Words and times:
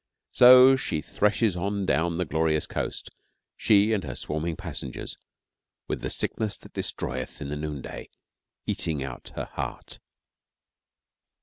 So 0.31 0.75
she 0.75 0.99
threshes 0.99 1.55
on 1.55 1.85
down 1.85 2.17
the 2.17 2.25
glorious 2.25 2.65
coast, 2.65 3.11
she 3.55 3.93
and 3.93 4.03
her 4.03 4.15
swarming 4.15 4.55
passengers, 4.55 5.15
with 5.87 6.01
the 6.01 6.09
sickness 6.09 6.57
that 6.57 6.73
destroyeth 6.73 7.39
in 7.39 7.49
the 7.49 7.55
noonday 7.55 8.09
eating 8.65 9.03
out 9.03 9.31
her 9.35 9.45
heart. 9.45 9.99